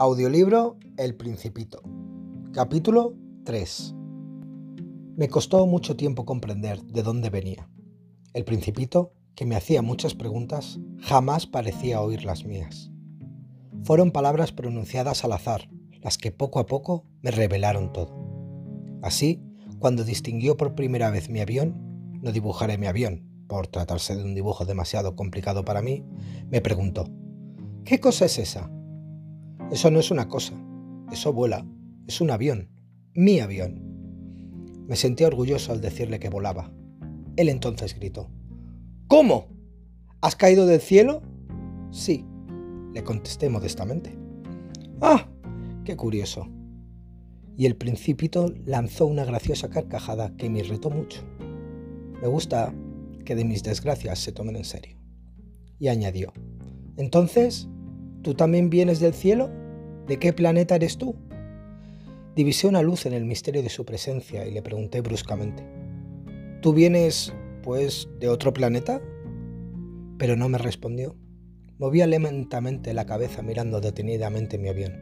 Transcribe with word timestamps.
Audiolibro 0.00 0.78
El 0.96 1.16
Principito. 1.16 1.82
Capítulo 2.52 3.16
3. 3.44 3.96
Me 5.16 5.28
costó 5.28 5.66
mucho 5.66 5.96
tiempo 5.96 6.24
comprender 6.24 6.80
de 6.84 7.02
dónde 7.02 7.30
venía. 7.30 7.68
El 8.32 8.44
Principito, 8.44 9.12
que 9.34 9.44
me 9.44 9.56
hacía 9.56 9.82
muchas 9.82 10.14
preguntas, 10.14 10.78
jamás 11.00 11.48
parecía 11.48 12.00
oír 12.00 12.22
las 12.22 12.44
mías. 12.44 12.92
Fueron 13.82 14.12
palabras 14.12 14.52
pronunciadas 14.52 15.24
al 15.24 15.32
azar, 15.32 15.68
las 16.00 16.16
que 16.16 16.30
poco 16.30 16.60
a 16.60 16.66
poco 16.66 17.04
me 17.20 17.32
revelaron 17.32 17.92
todo. 17.92 18.14
Así, 19.02 19.42
cuando 19.80 20.04
distinguió 20.04 20.56
por 20.56 20.76
primera 20.76 21.10
vez 21.10 21.28
mi 21.28 21.40
avión, 21.40 21.74
no 22.22 22.30
dibujaré 22.30 22.78
mi 22.78 22.86
avión, 22.86 23.24
por 23.48 23.66
tratarse 23.66 24.14
de 24.14 24.22
un 24.22 24.36
dibujo 24.36 24.64
demasiado 24.64 25.16
complicado 25.16 25.64
para 25.64 25.82
mí, 25.82 26.04
me 26.48 26.60
preguntó, 26.60 27.08
¿qué 27.84 27.98
cosa 27.98 28.26
es 28.26 28.38
esa? 28.38 28.70
Eso 29.70 29.90
no 29.90 30.00
es 30.00 30.10
una 30.10 30.28
cosa, 30.28 30.54
eso 31.12 31.32
vuela, 31.34 31.66
es 32.06 32.22
un 32.22 32.30
avión, 32.30 32.70
mi 33.14 33.40
avión. 33.40 33.82
Me 34.88 34.96
sentí 34.96 35.24
orgulloso 35.24 35.72
al 35.72 35.82
decirle 35.82 36.18
que 36.18 36.30
volaba. 36.30 36.72
Él 37.36 37.50
entonces 37.50 37.94
gritó, 37.94 38.30
¿Cómo? 39.08 39.48
¿Has 40.22 40.36
caído 40.36 40.64
del 40.64 40.80
cielo? 40.80 41.20
Sí, 41.90 42.24
le 42.94 43.04
contesté 43.04 43.50
modestamente. 43.50 44.18
¡Ah! 45.02 45.28
¡Qué 45.84 45.96
curioso! 45.96 46.48
Y 47.58 47.66
el 47.66 47.76
principito 47.76 48.54
lanzó 48.64 49.04
una 49.04 49.26
graciosa 49.26 49.68
carcajada 49.68 50.34
que 50.36 50.48
me 50.48 50.60
irritó 50.60 50.88
mucho. 50.88 51.22
Me 52.22 52.28
gusta 52.28 52.74
que 53.26 53.34
de 53.34 53.44
mis 53.44 53.62
desgracias 53.62 54.18
se 54.18 54.32
tomen 54.32 54.56
en 54.56 54.64
serio. 54.64 54.96
Y 55.78 55.88
añadió, 55.88 56.32
Entonces, 56.96 57.68
¿Tú 58.28 58.34
también 58.34 58.68
vienes 58.68 59.00
del 59.00 59.14
cielo? 59.14 59.48
¿De 60.06 60.18
qué 60.18 60.34
planeta 60.34 60.76
eres 60.76 60.98
tú? 60.98 61.16
Divisé 62.36 62.66
una 62.66 62.82
luz 62.82 63.06
en 63.06 63.14
el 63.14 63.24
misterio 63.24 63.62
de 63.62 63.70
su 63.70 63.86
presencia 63.86 64.44
y 64.44 64.50
le 64.50 64.60
pregunté 64.60 65.00
bruscamente, 65.00 65.66
¿Tú 66.60 66.74
vienes, 66.74 67.32
pues, 67.62 68.06
de 68.20 68.28
otro 68.28 68.52
planeta? 68.52 69.00
Pero 70.18 70.36
no 70.36 70.50
me 70.50 70.58
respondió. 70.58 71.16
Movía 71.78 72.06
lentamente 72.06 72.92
la 72.92 73.06
cabeza 73.06 73.40
mirando 73.40 73.80
detenidamente 73.80 74.58
mi 74.58 74.68
avión. 74.68 74.92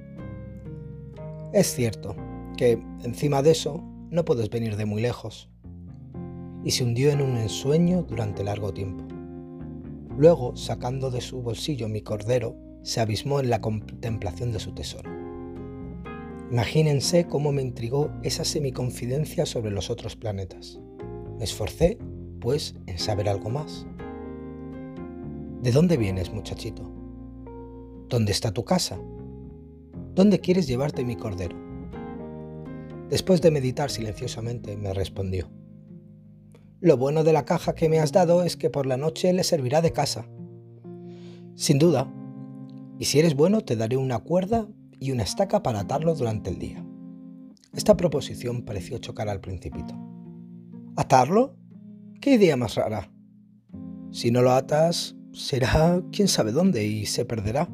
Es 1.53 1.75
cierto 1.75 2.15
que, 2.57 2.79
encima 3.03 3.43
de 3.43 3.51
eso, 3.51 3.83
no 4.09 4.25
puedes 4.25 4.51
venir 4.51 4.77
de 4.77 4.87
muy 4.87 5.03
lejos. 5.03 5.51
Y 6.63 6.71
se 6.71 6.85
hundió 6.85 7.11
en 7.11 7.23
un 7.23 7.39
ensueño 7.39 8.05
durante 8.05 8.45
largo 8.45 8.73
tiempo. 8.73 9.03
Luego, 10.17 10.55
sacando 10.55 11.11
de 11.11 11.21
su 11.21 11.43
bolsillo 11.43 11.89
mi 11.89 12.03
cordero, 12.03 12.65
se 12.87 13.01
abismó 13.01 13.41
en 13.41 13.51
la 13.51 13.61
contemplación 13.61 14.53
de 14.53 14.61
su 14.61 14.73
tesoro. 14.73 15.11
Imagínense 16.53 17.27
cómo 17.27 17.51
me 17.51 17.61
intrigó 17.61 18.13
esa 18.23 18.45
semiconfidencia 18.45 19.45
sobre 19.45 19.73
los 19.73 19.91
otros 19.91 20.15
planetas. 20.15 20.79
Me 21.37 21.43
esforcé, 21.43 21.99
pues, 22.41 22.77
en 22.87 22.97
saber 23.01 23.29
algo 23.29 23.51
más. 23.51 23.89
¿De 25.63 25.73
dónde 25.73 25.97
vienes, 25.97 26.33
muchachito? 26.33 26.89
¿Dónde 28.09 28.31
está 28.31 28.53
tu 28.53 28.65
casa? 28.65 29.01
¿Dónde 30.15 30.39
quieres 30.39 30.69
llevarte 30.69 31.05
mi 31.05 31.17
cordero? 31.17 31.57
Después 33.11 33.43
de 33.43 33.51
meditar 33.51 33.91
silenciosamente, 33.91 34.77
me 34.77 34.95
respondió. 34.95 35.51
Lo 36.79 36.97
bueno 36.97 37.25
de 37.25 37.33
la 37.33 37.45
caja 37.45 37.75
que 37.75 37.89
me 37.89 37.99
has 37.99 38.13
dado 38.13 38.45
es 38.45 38.57
que 38.57 38.71
por 38.71 38.87
la 38.87 38.97
noche 38.97 39.33
le 39.33 39.43
servirá 39.43 39.83
de 39.83 39.93
casa. 39.93 40.29
Sin 41.57 41.81
duda, 41.81 42.13
y 42.99 43.05
si 43.05 43.19
eres 43.19 43.35
bueno, 43.35 43.61
te 43.61 43.77
daré 43.77 43.97
una 43.97 44.19
cuerda 44.21 44.69
y 44.99 45.11
una 45.11 45.23
estaca 45.23 45.63
para 45.63 45.81
atarlo 45.81 46.15
durante 46.15 46.51
el 46.51 46.59
día. 46.59 46.85
Esta 47.75 47.97
proposición 47.97 48.63
pareció 48.63 48.99
chocar 48.99 49.29
al 49.29 49.41
principito. 49.41 49.95
¿Atarlo? 50.97 51.57
¿Qué 52.21 52.35
idea 52.35 52.57
más 52.57 52.75
rara? 52.77 53.13
Si 54.11 54.31
no 54.31 54.41
lo 54.41 54.53
atas, 54.53 55.15
será 55.33 56.03
quién 56.11 56.29
sabe 56.29 56.53
dónde 56.53 56.87
y 56.87 57.05
se 57.05 57.27
perderá. 57.27 57.69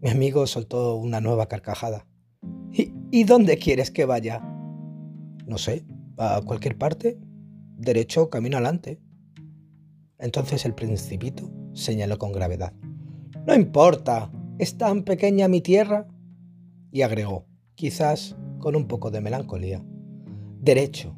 Mi 0.00 0.08
amigo 0.08 0.46
soltó 0.46 0.96
una 0.96 1.20
nueva 1.20 1.46
carcajada. 1.48 2.06
¿Y, 2.72 2.94
¿Y, 3.10 3.24
dónde 3.24 3.58
quieres 3.58 3.90
que 3.90 4.06
vaya? 4.06 4.40
No 5.46 5.58
sé, 5.58 5.84
a 6.16 6.40
cualquier 6.42 6.78
parte. 6.78 7.18
Derecho, 7.76 8.30
camino 8.30 8.56
adelante. 8.56 9.00
Entonces 10.18 10.64
el 10.64 10.74
principito 10.74 11.50
señaló 11.74 12.16
con 12.16 12.32
gravedad. 12.32 12.72
No 13.46 13.54
importa, 13.54 14.28
es 14.58 14.76
tan 14.76 15.04
pequeña 15.04 15.46
mi 15.46 15.60
tierra. 15.60 16.08
Y 16.90 17.02
agregó, 17.02 17.46
quizás 17.76 18.36
con 18.58 18.74
un 18.74 18.88
poco 18.88 19.12
de 19.12 19.20
melancolía, 19.20 19.84
derecho, 20.60 21.16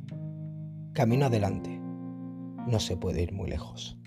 camino 0.92 1.26
adelante, 1.26 1.70
no 2.66 2.80
se 2.80 2.98
puede 2.98 3.22
ir 3.22 3.32
muy 3.32 3.48
lejos. 3.48 3.97